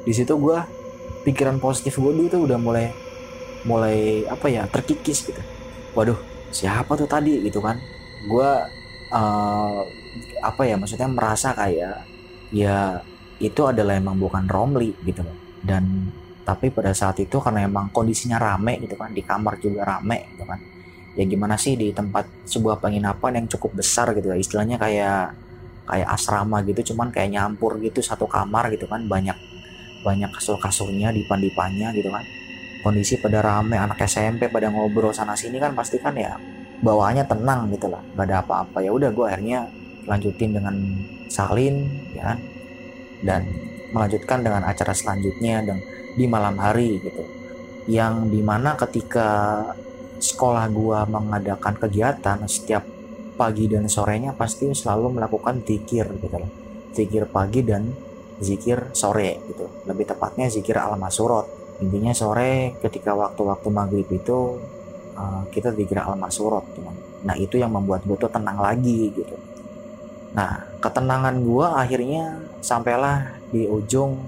[0.01, 0.57] Di situ gue
[1.27, 2.89] pikiran positif gue dulu tuh udah mulai
[3.67, 5.41] mulai apa ya terkikis gitu.
[5.93, 6.17] Waduh
[6.49, 7.43] siapa tuh tadi?
[7.43, 7.77] Gitu kan.
[8.25, 8.49] Gue
[9.11, 9.81] uh,
[10.41, 12.05] apa ya maksudnya merasa kayak
[12.51, 13.01] ya
[13.37, 15.23] itu adalah emang bukan Romli gitu.
[15.61, 16.09] Dan
[16.47, 20.47] tapi pada saat itu karena emang kondisinya rame gitu kan di kamar juga rame gitu
[20.47, 20.59] kan.
[21.17, 25.33] Ya gimana sih di tempat sebuah penginapan yang cukup besar gitu ya istilahnya kayak
[25.87, 29.35] kayak asrama gitu cuman kayak nyampur gitu satu kamar gitu kan banyak
[30.05, 32.23] banyak kasur-kasurnya dipan-dipannya gitu kan.
[32.85, 36.37] Kondisi pada rame anak SMP pada ngobrol sana sini kan pasti kan ya
[36.81, 38.01] bawaannya tenang gitu lah.
[38.15, 38.77] Gak ada apa-apa.
[38.83, 39.69] Ya udah gue akhirnya
[40.07, 40.75] lanjutin dengan
[41.27, 42.37] salin ya kan?
[43.23, 43.41] Dan
[43.91, 45.77] melanjutkan dengan acara selanjutnya dan
[46.13, 47.23] di malam hari gitu.
[47.87, 49.63] Yang di mana ketika
[50.17, 52.83] sekolah gua mengadakan kegiatan setiap
[53.37, 57.93] pagi dan sorenya pasti selalu melakukan zikir gitu loh zikir pagi dan
[58.41, 59.69] zikir sore gitu.
[59.85, 61.45] Lebih tepatnya zikir al masurot
[61.77, 64.57] intinya sore ketika waktu-waktu maghrib itu
[65.17, 66.63] uh, kita zikir al masurot
[67.25, 69.35] nah itu yang membuat gue tuh tenang lagi gitu.
[70.37, 74.21] Nah ketenangan gua akhirnya sampailah di ujung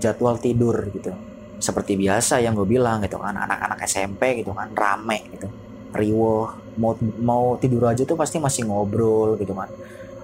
[0.00, 1.12] jadwal tidur gitu.
[1.60, 5.52] Seperti biasa yang gue bilang gitu kan anak-anak SMP gitu kan rame gitu.
[5.92, 6.48] Riwo
[6.80, 9.68] mau mau tidur aja tuh pasti masih ngobrol gitu kan.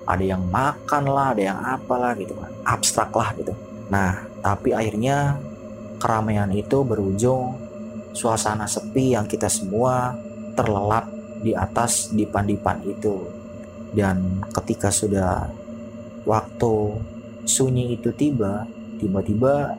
[0.09, 2.49] Ada yang makan lah ada yang apalah gitu kan.
[2.65, 3.53] Abstrak lah gitu.
[3.93, 5.37] Nah tapi akhirnya
[6.01, 7.66] keramaian itu berujung
[8.17, 10.17] suasana sepi yang kita semua
[10.57, 11.13] terlelap
[11.45, 13.29] di atas dipan-dipan itu.
[13.93, 15.53] Dan ketika sudah
[16.25, 16.75] waktu
[17.45, 18.65] sunyi itu tiba
[18.97, 19.77] tiba-tiba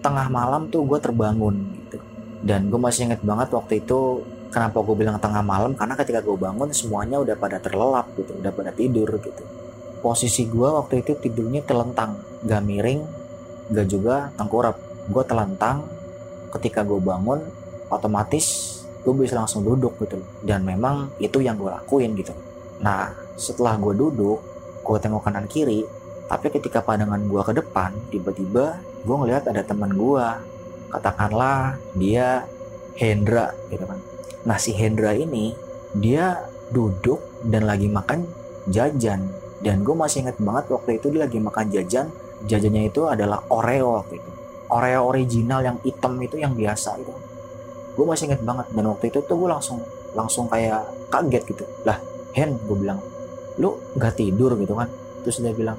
[0.00, 1.98] tengah malam tuh gue terbangun gitu.
[2.40, 6.34] Dan gue masih inget banget waktu itu kenapa gue bilang tengah malam karena ketika gue
[6.38, 9.42] bangun semuanya udah pada terlelap gitu udah pada tidur gitu.
[10.00, 13.04] Posisi gue waktu itu tidurnya telentang gak miring
[13.74, 14.80] gak juga tengkurap.
[15.10, 15.84] Gue telentang
[16.56, 17.59] ketika gue bangun
[17.90, 20.20] otomatis gue bisa langsung duduk gitu.
[20.44, 22.32] Dan memang itu yang gue lakuin gitu.
[22.80, 24.38] Nah setelah gue duduk
[24.80, 25.84] gue tengok kanan kiri
[26.30, 30.26] tapi ketika pandangan gue ke depan tiba-tiba gue ngeliat ada teman gue
[30.92, 32.44] katakanlah dia
[32.96, 33.98] Hendra gitu kan.
[34.44, 35.56] Nah si Hendra ini
[35.96, 38.28] dia duduk dan lagi makan
[38.68, 39.32] jajan.
[39.60, 42.06] Dan gue masih inget banget waktu itu dia lagi makan jajan.
[42.48, 44.30] Jajannya itu adalah Oreo waktu itu.
[44.72, 47.12] Oreo original yang hitam itu yang biasa itu
[48.00, 49.84] gue masih inget banget dan waktu itu tuh gue langsung
[50.16, 51.64] langsung kayak kaget gitu.
[51.84, 52.00] Lah
[52.32, 52.96] Hen gue bilang
[53.60, 54.88] lu nggak tidur gitu kan.
[55.20, 55.76] Terus dia bilang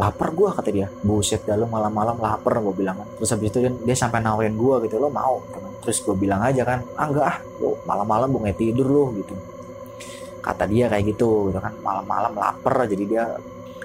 [0.00, 0.88] lapar gue kata dia.
[1.04, 3.08] Buset dah lo malam-malam lapar gue bilang kan.
[3.20, 5.68] Terus habis itu dia, dia sampai nawarin gue gitu lo mau gitu kan.
[5.80, 9.36] terus gue bilang aja kan ah enggak ah lo malam-malam gue tidur lo gitu.
[10.40, 11.76] Kata dia kayak gitu gitu kan.
[11.84, 13.24] Malam-malam lapar jadi dia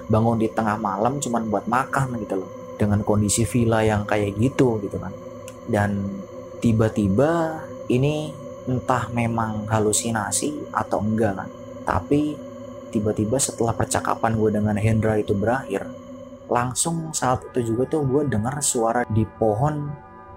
[0.08, 4.80] bangun di tengah malam cuman buat makan gitu loh dengan kondisi villa yang kayak gitu
[4.80, 5.12] gitu kan.
[5.66, 6.22] Dan
[6.66, 8.34] tiba-tiba ini
[8.66, 11.48] entah memang halusinasi atau enggak kan.
[11.86, 12.34] Tapi
[12.90, 15.86] tiba-tiba setelah percakapan gue dengan Hendra itu berakhir
[16.46, 19.90] langsung saat itu juga tuh gue dengar suara di pohon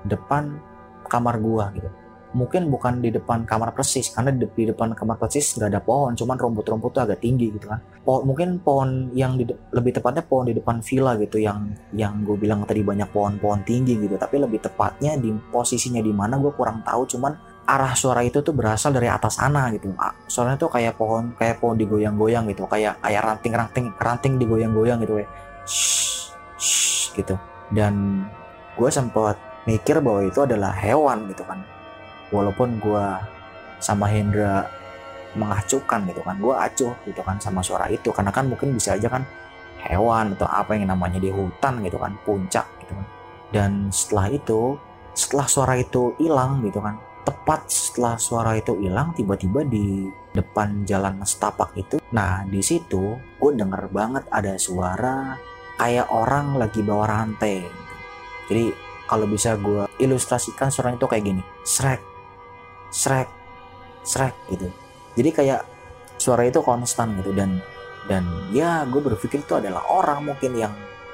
[0.05, 0.57] depan
[1.05, 1.89] kamar gue gitu
[2.29, 6.37] mungkin bukan di depan kamar persis karena di, depan kamar persis nggak ada pohon cuman
[6.37, 7.81] rumput-rumput tuh agak tinggi gitu kan.
[8.05, 12.37] Pohon mungkin pohon yang di, lebih tepatnya pohon di depan villa gitu yang yang gue
[12.37, 16.85] bilang tadi banyak pohon-pohon tinggi gitu tapi lebih tepatnya di posisinya di mana gue kurang
[16.85, 17.33] tahu cuman
[17.69, 19.89] arah suara itu tuh berasal dari atas sana gitu.
[20.29, 25.21] Suaranya tuh kayak pohon kayak pohon digoyang-goyang gitu kayak kayak ranting-ranting ranting digoyang-goyang gitu
[25.65, 27.37] shh, gitu.
[27.73, 28.25] Dan
[28.77, 31.61] gue sempat mikir bahwa itu adalah hewan gitu kan
[32.29, 33.05] walaupun gue
[33.79, 34.67] sama Hendra
[35.37, 38.09] mengacuhkan gitu kan gue acuh gitu kan sama suara itu.
[38.09, 39.23] Karena kan mungkin bisa aja kan
[39.79, 43.07] hewan atau apa yang namanya di hutan gitu kan puncak gitu kan.
[43.49, 44.77] Dan setelah itu
[45.13, 46.95] setelah suara itu hilang gitu kan
[47.27, 53.51] tepat setelah suara itu hilang tiba-tiba di depan jalan setapak itu nah di situ gue
[53.53, 55.35] denger banget ada suara
[55.77, 57.63] kayak orang lagi bawa rantai.
[57.63, 57.95] Gitu.
[58.49, 58.65] jadi
[59.05, 62.01] kalau bisa gue ilustrasikan suara itu kayak gini srek
[62.93, 63.29] srek.
[64.03, 64.69] Srek gitu.
[65.17, 65.61] Jadi kayak
[66.19, 67.63] suara itu konstan gitu dan
[68.11, 70.73] dan ya gue berpikir itu adalah orang mungkin yang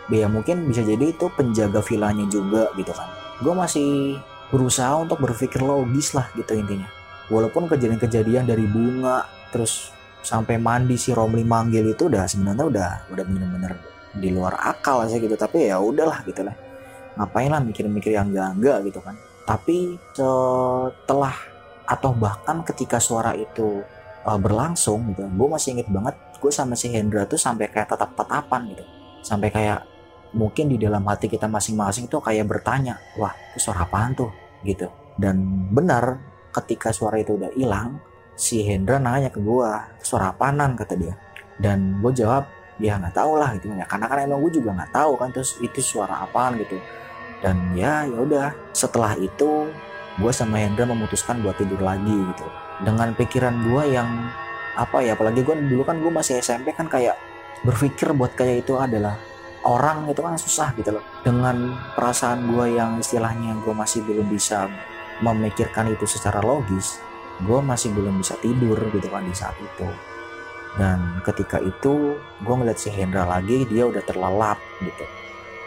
[0.10, 3.10] ya mungkin bisa jadi itu penjaga vilanya juga gitu kan.
[3.42, 4.18] Gue masih
[4.54, 6.88] berusaha untuk berpikir logis lah gitu intinya.
[7.28, 9.90] Walaupun kejadian-kejadian dari bunga terus
[10.22, 13.74] sampai mandi si Romli manggil itu udah sebenarnya udah udah bener-bener
[14.16, 15.34] di luar akal sih gitu.
[15.34, 16.54] Tapi ya udahlah gitu lah.
[17.18, 19.18] Ngapain lah mikir-mikir yang enggak gitu kan.
[19.46, 21.34] Tapi setelah
[21.86, 23.82] atau bahkan ketika suara itu
[24.26, 28.62] uh, berlangsung gitu gue masih inget banget gue sama si Hendra tuh sampai kayak tatap-tatapan
[28.76, 28.86] gitu.
[29.26, 29.82] Sampai kayak
[30.38, 34.30] mungkin di dalam hati kita masing-masing tuh kayak bertanya wah itu suara apaan tuh?
[34.62, 34.86] Gitu.
[35.18, 36.22] Dan benar
[36.54, 37.98] ketika suara itu udah hilang
[38.38, 39.70] si Hendra nanya ke gue
[40.06, 41.18] suara apaanan kata dia.
[41.58, 42.46] Dan gue jawab
[42.78, 43.74] ya nggak tahu lah gitu.
[43.74, 46.78] Ya karena kan emang gue juga nggak tahu kan terus itu suara apaan gitu.
[47.42, 49.74] Dan ya ya udah setelah itu
[50.16, 52.48] gue sama Hendra memutuskan buat tidur lagi gitu.
[52.84, 54.08] Dengan pikiran gue yang
[54.76, 57.16] apa ya apalagi gue dulu kan gue masih SMP kan kayak
[57.64, 59.20] berpikir buat kayak itu adalah
[59.68, 61.04] orang itu kan susah gitu loh.
[61.24, 64.72] Dengan perasaan gue yang istilahnya gue masih belum bisa
[65.20, 67.00] memikirkan itu secara logis
[67.44, 69.88] gue masih belum bisa tidur gitu kan di saat itu.
[70.80, 75.04] Dan ketika itu gue ngeliat si Hendra lagi dia udah terlelap gitu.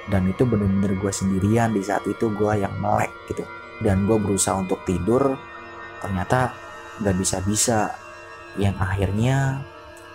[0.09, 3.45] Dan itu bener-bener gue sendirian di saat itu gue yang melek gitu
[3.85, 5.39] dan gue berusaha untuk tidur
[6.03, 6.55] ternyata
[7.03, 7.95] gak bisa-bisa.
[8.59, 9.63] Yang akhirnya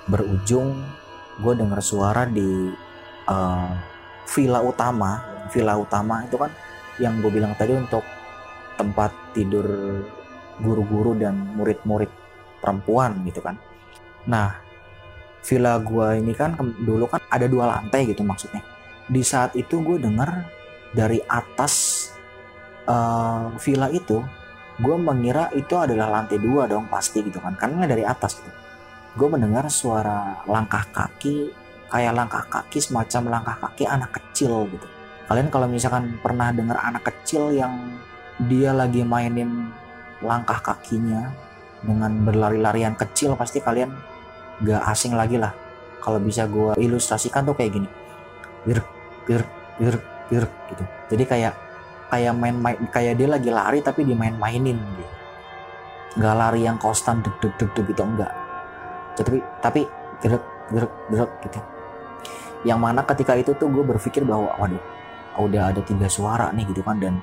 [0.10, 0.84] berujung
[1.40, 2.72] gue dengar suara di
[3.30, 3.72] uh,
[4.28, 5.24] villa utama.
[5.52, 6.52] Villa utama itu kan
[7.00, 8.04] yang gue bilang tadi untuk
[8.76, 9.66] tempat tidur
[10.62, 12.10] guru-guru dan murid-murid
[12.60, 13.56] perempuan gitu kan.
[14.28, 14.60] Nah
[15.44, 18.64] villa gue ini kan dulu kan ada dua lantai gitu maksudnya.
[19.08, 20.48] Di saat itu gue dengar
[20.96, 22.08] dari atas
[22.88, 24.24] uh, villa itu
[24.74, 27.54] gue mengira itu adalah lantai dua dong pasti gitu kan.
[27.56, 28.52] Karena dari atas gitu.
[29.14, 31.54] Gue mendengar suara langkah kaki
[31.94, 34.88] kayak langkah kaki semacam langkah kaki anak kecil gitu.
[35.30, 38.02] Kalian kalau misalkan pernah dengar anak kecil yang
[38.50, 39.70] dia lagi mainin
[40.26, 41.30] langkah kakinya
[41.86, 43.94] dengan berlari-larian kecil pasti kalian
[44.66, 45.54] gak asing lagi lah.
[46.02, 47.90] Kalau bisa gue ilustrasikan tuh kayak gini.
[48.66, 48.82] Bir
[49.30, 49.42] bir
[49.78, 49.96] bir
[50.28, 50.44] bir
[50.74, 50.84] gitu.
[51.14, 51.54] Jadi kayak
[52.14, 55.14] kayak main, main kayak dia lagi lari tapi dimain-mainin gitu.
[56.22, 58.44] Nggak lari yang konstan deg deg deg deg gitu enggak
[59.14, 59.82] tapi tapi
[60.22, 61.60] gerak gerak gerak gitu.
[62.64, 64.82] Yang mana ketika itu tuh gue berpikir bahwa waduh
[65.38, 66.98] udah ada tiga suara nih gitu kan.
[66.98, 67.22] Dan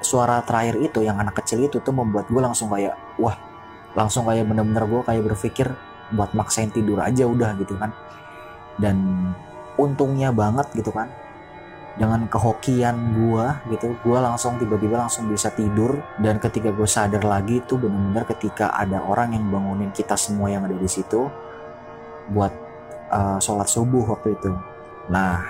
[0.00, 3.34] suara terakhir itu yang anak kecil itu tuh membuat gue langsung kayak wah
[3.96, 5.68] langsung kayak bener-bener gue kayak berpikir
[6.14, 7.92] buat maksain tidur aja udah gitu kan.
[8.78, 8.96] Dan
[9.76, 11.10] untungnya banget gitu kan
[11.98, 17.58] dengan kehokian gue gitu gue langsung tiba-tiba langsung bisa tidur dan ketika gue sadar lagi
[17.58, 21.26] itu bener-bener ketika ada orang yang bangunin kita semua yang ada di situ
[22.30, 22.52] buat
[23.12, 24.52] uh, sholat subuh waktu itu.
[25.08, 25.40] Nah,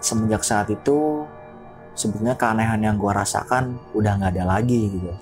[0.00, 1.24] semenjak saat itu
[1.96, 5.12] sebetulnya keanehan yang gue rasakan udah nggak ada lagi gitu.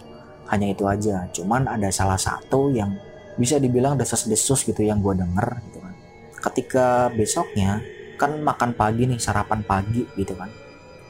[0.50, 1.26] Hanya itu aja.
[1.34, 2.94] Cuman ada salah satu yang
[3.34, 5.94] bisa dibilang desas-desus gitu yang gue denger gitu kan.
[6.38, 7.82] Ketika besoknya
[8.14, 10.50] kan makan pagi nih sarapan pagi gitu kan.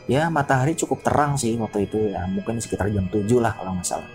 [0.05, 3.87] Ya matahari cukup terang sih waktu itu ya mungkin sekitar jam 7 lah kalau nggak
[3.89, 4.11] salah.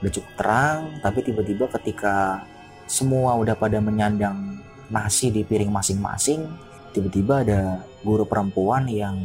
[0.00, 2.46] Udah cukup terang tapi tiba-tiba ketika
[2.88, 4.60] semua udah pada menyandang
[4.92, 6.44] nasi di piring masing-masing
[6.92, 7.60] tiba-tiba ada
[8.04, 9.16] guru perempuan yang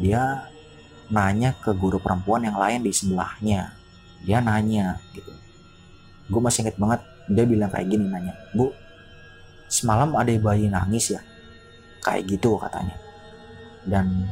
[0.00, 0.48] dia
[1.12, 3.76] nanya ke guru perempuan yang lain di sebelahnya
[4.24, 5.28] dia nanya gitu
[6.32, 8.72] gue masih inget banget dia bilang kayak gini nanya bu
[9.68, 11.20] semalam ada bayi nangis ya
[12.02, 12.98] kayak gitu katanya.
[13.86, 14.28] Dan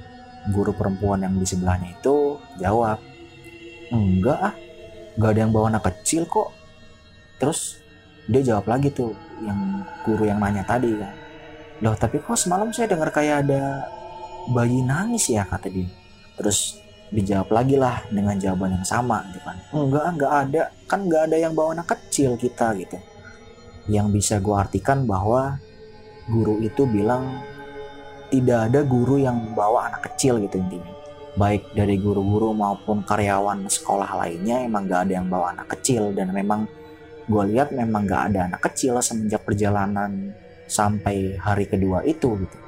[0.51, 2.99] guru perempuan yang di sebelahnya itu jawab
[3.91, 4.55] enggak ah
[5.19, 6.51] gak ada yang bawa anak kecil kok.
[7.41, 7.81] Terus
[8.29, 11.15] dia jawab lagi tuh yang guru yang nanya tadi kan.
[11.81, 13.89] Loh tapi kok semalam saya dengar kayak ada
[14.53, 15.89] bayi nangis ya kata dia.
[16.37, 16.79] Terus
[17.11, 19.57] dijawab lagi lah dengan jawaban yang sama gitu kan.
[19.75, 20.63] Enggak enggak ada.
[20.87, 22.97] Kan enggak ada yang bawa anak kecil kita gitu.
[23.91, 25.59] Yang bisa gue artikan bahwa
[26.31, 27.43] guru itu bilang
[28.31, 30.95] tidak ada guru yang membawa anak kecil gitu intinya.
[31.35, 36.15] Baik dari guru-guru maupun karyawan sekolah lainnya emang gak ada yang bawa anak kecil.
[36.15, 36.67] Dan memang
[37.27, 40.31] gue lihat memang gak ada anak kecil semenjak perjalanan
[40.71, 42.59] sampai hari kedua itu gitu.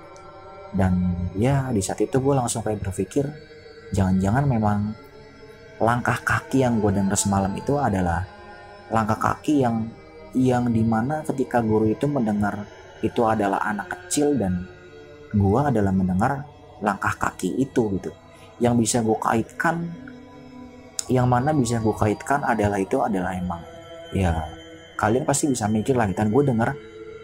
[0.74, 3.26] Dan ya di saat itu gue langsung kayak berpikir
[3.94, 4.78] jangan-jangan memang
[5.78, 8.24] langkah kaki yang gue dengar semalam itu adalah
[8.88, 9.86] langkah kaki yang
[10.32, 12.64] yang di mana ketika guru itu mendengar
[13.04, 14.64] itu adalah anak kecil dan
[15.32, 16.44] gue adalah mendengar
[16.84, 18.10] langkah kaki itu gitu.
[18.60, 19.76] Yang bisa gue kaitkan
[21.10, 23.60] yang mana bisa gue kaitkan adalah itu adalah emang.
[24.12, 24.46] Ya
[25.00, 26.76] kalian pasti bisa mikir lah dan gue dengar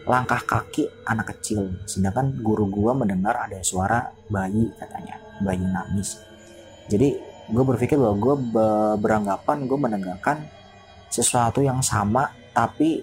[0.08, 1.78] langkah kaki anak kecil.
[1.84, 5.20] Sedangkan guru gue mendengar ada suara bayi katanya.
[5.44, 6.18] Bayi nangis.
[6.88, 7.14] Jadi
[7.48, 8.34] gue berpikir bahwa gue
[8.98, 10.36] beranggapan gue mendengarkan
[11.08, 13.00] sesuatu yang sama tapi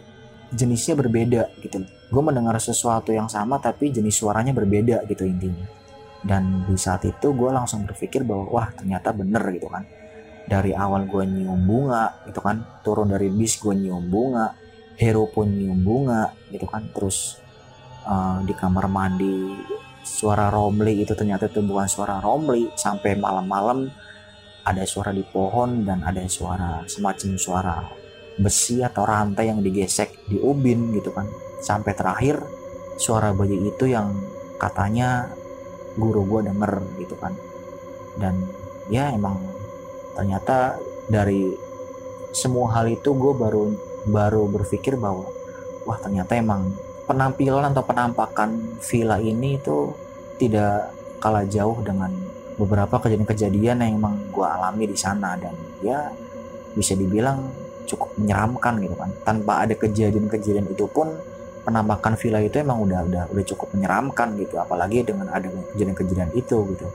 [0.53, 1.81] jenisnya berbeda gitu
[2.15, 5.67] gue mendengar sesuatu yang sama tapi jenis suaranya berbeda gitu intinya.
[6.23, 9.83] Dan di saat itu gue langsung berpikir bahwa wah ternyata bener gitu kan.
[10.47, 12.63] Dari awal gue nyium bunga gitu kan.
[12.87, 14.55] Turun dari bis gue nyium bunga
[14.95, 16.87] hero pun nyium bunga gitu kan.
[16.95, 17.35] Terus
[18.07, 19.51] uh, di kamar mandi
[20.07, 22.71] suara Romli itu ternyata itu bukan suara Romli.
[22.79, 23.91] Sampai malam-malam
[24.63, 27.75] ada suara di pohon dan ada suara semacam suara
[28.39, 31.27] besi atau rantai yang digesek di ubin gitu kan
[31.65, 32.45] sampai terakhir
[32.93, 34.13] suara bayi itu yang
[34.61, 35.33] katanya
[35.97, 37.33] guru gue denger gitu kan.
[38.13, 38.45] Dan
[38.93, 39.41] ya emang
[40.13, 40.77] ternyata
[41.09, 41.57] dari
[42.29, 43.73] semua hal itu gue baru
[44.05, 45.25] baru berpikir bahwa
[45.89, 46.69] wah ternyata emang
[47.09, 49.89] penampilan atau penampakan villa ini itu
[50.37, 52.13] tidak kalah jauh dengan
[52.55, 55.33] beberapa kejadian-kejadian yang emang gue alami di sana.
[55.33, 56.13] Dan ya
[56.77, 57.49] bisa dibilang
[57.89, 59.09] cukup menyeramkan gitu kan.
[59.25, 61.34] Tanpa ada kejadian-kejadian itu pun
[61.65, 64.61] penampakan villa itu emang udah udah udah cukup menyeramkan gitu.
[64.61, 66.87] Apalagi dengan ada kejadian-kejadian itu gitu.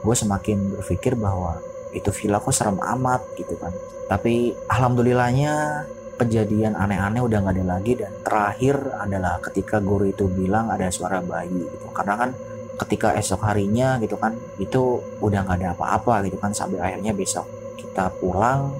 [0.00, 1.60] Gue semakin berpikir bahwa
[1.92, 3.76] itu villa kok serem amat gitu kan.
[4.08, 5.84] Tapi alhamdulillahnya
[6.16, 11.20] kejadian aneh-aneh udah nggak ada lagi dan terakhir adalah ketika guru itu bilang ada suara
[11.20, 11.92] bayi gitu.
[11.92, 12.30] Karena kan
[12.76, 16.56] ketika esok harinya gitu kan itu udah nggak ada apa-apa gitu kan.
[16.56, 17.44] Sampai akhirnya besok
[17.76, 18.72] kita pulang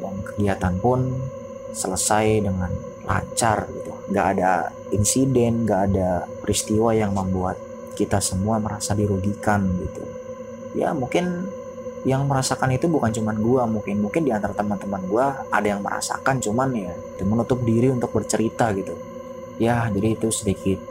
[0.00, 1.12] dan kegiatan pun
[1.74, 3.92] selesai dengan lancar gitu.
[4.10, 7.56] Nggak ada insiden nggak ada peristiwa yang membuat
[7.94, 10.04] kita semua merasa dirugikan gitu.
[10.74, 11.46] Ya mungkin
[12.04, 16.36] yang merasakan itu bukan cuman gue mungkin mungkin di antara teman-teman gue ada yang merasakan
[16.36, 16.92] cuman ya
[17.24, 18.92] menutup diri untuk bercerita gitu.
[19.56, 20.82] Ya jadi itu sedikit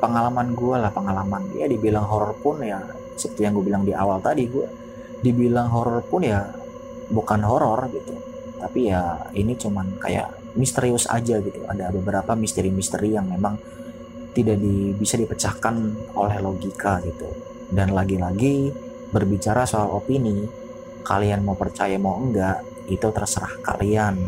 [0.00, 1.54] pengalaman gue lah pengalaman.
[1.54, 2.82] Ya dibilang horor pun ya
[3.14, 4.66] seperti yang gue bilang di awal tadi gue
[5.20, 6.40] dibilang horor pun ya
[7.12, 8.16] bukan horor gitu.
[8.58, 13.58] Tapi ya ini cuman kayak misterius aja gitu ada beberapa misteri-misteri yang memang
[14.30, 15.74] tidak di, bisa dipecahkan
[16.14, 18.74] oleh logika gitu dan lagi-lagi
[19.14, 20.42] berbicara soal opini,
[21.06, 24.18] kalian mau percaya mau enggak, itu terserah kalian.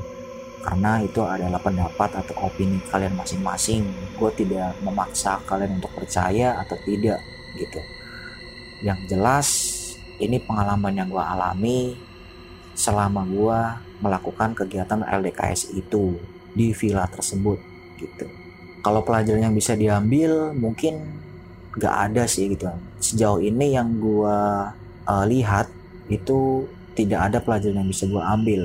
[0.63, 3.83] Karena itu adalah pendapat atau opini kalian masing-masing.
[4.15, 7.19] Gue tidak memaksa kalian untuk percaya atau tidak
[7.59, 7.83] gitu.
[8.87, 9.49] Yang jelas
[10.23, 11.99] ini pengalaman yang gue alami
[12.73, 13.61] selama gue
[14.03, 16.17] melakukan kegiatan LDKS itu
[16.53, 17.59] di villa tersebut
[18.01, 18.27] gitu.
[18.83, 21.23] Kalau pelajaran yang bisa diambil mungkin
[21.79, 22.67] gak ada sih gitu.
[22.99, 24.39] Sejauh ini yang gue
[25.07, 25.71] uh, lihat
[26.11, 28.63] itu tidak ada pelajaran yang bisa gue ambil.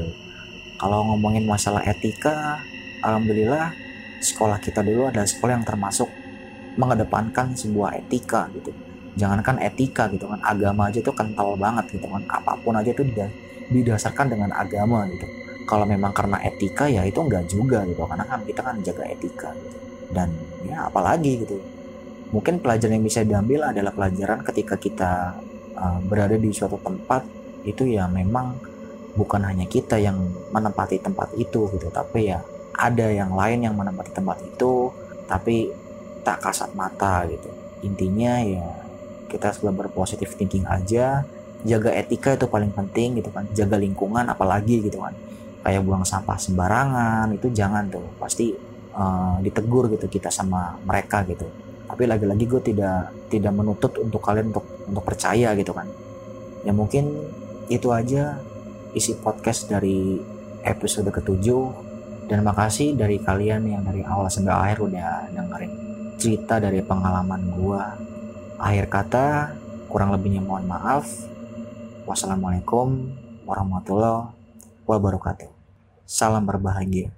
[0.77, 2.57] Kalau ngomongin masalah etika
[3.05, 3.73] alhamdulillah
[4.21, 6.09] sekolah kita dulu adalah sekolah yang termasuk
[6.77, 8.86] mengedepankan sebuah etika gitu
[9.17, 12.23] jangankan etika gitu kan agama aja tuh kental banget gitu kan.
[12.29, 13.03] Apa pun aja tuh
[13.73, 15.25] didasarkan dengan agama gitu.
[15.67, 18.05] Kalau memang karena etika ya itu enggak juga gitu.
[18.05, 19.77] Karena kan kita kan jaga etika gitu.
[20.13, 20.31] dan
[20.63, 21.59] ya apalagi gitu.
[22.31, 25.11] Mungkin pelajaran yang bisa diambil adalah pelajaran ketika kita
[25.75, 27.27] uh, berada di suatu tempat
[27.67, 28.55] itu ya memang
[29.17, 30.15] bukan hanya kita yang
[30.53, 31.91] menempati tempat itu gitu.
[31.91, 32.39] Tapi ya
[32.77, 34.93] ada yang lain yang menempati tempat itu
[35.27, 35.73] tapi
[36.23, 37.51] tak kasat mata gitu.
[37.83, 38.86] Intinya ya
[39.27, 41.27] kita selalu berpositif thinking aja.
[41.67, 43.45] Jaga etika itu paling penting gitu kan.
[43.51, 45.13] Jaga lingkungan apalagi gitu kan.
[45.61, 48.07] Kayak buang sampah sembarangan itu jangan tuh.
[48.17, 48.55] Pasti
[48.95, 51.45] uh, ditegur gitu kita sama mereka gitu.
[51.87, 55.87] Tapi lagi-lagi gue tidak tidak menuntut untuk kalian untuk untuk percaya gitu kan.
[56.63, 57.11] Ya mungkin
[57.67, 58.39] itu aja
[58.95, 60.19] isi podcast dari
[60.63, 61.85] episode ketujuh.
[62.27, 65.71] Dan makasih dari kalian yang dari awal sampai akhir udah dengerin
[66.19, 67.81] cerita dari pengalaman gue
[68.57, 69.53] Akhir kata,
[69.85, 71.05] kurang lebihnya mohon maaf.
[72.09, 73.13] Wassalamualaikum
[73.45, 74.33] warahmatullahi
[74.89, 75.53] wabarakatuh.
[76.09, 77.13] Salam berbahagia.